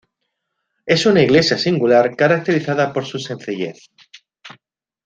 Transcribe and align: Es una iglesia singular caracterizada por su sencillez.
Es 0.95 1.05
una 1.05 1.21
iglesia 1.21 1.59
singular 1.59 2.15
caracterizada 2.15 2.91
por 2.91 3.05
su 3.05 3.19
sencillez. 3.19 3.87